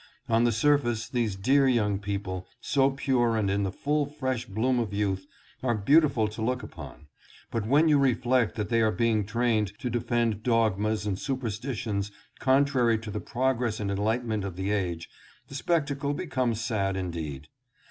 [0.27, 4.79] On the surface these dear young people, so pure and in the full fresh bloom
[4.79, 5.27] of youth,
[5.61, 7.05] are beautiful to look upon;
[7.51, 12.97] but when you reflect that they are being trained to defend dogmas and superstitions contrary
[12.97, 15.07] to the progress and enlightenment of the age,
[15.49, 17.47] the spectacle becomes sad indeed.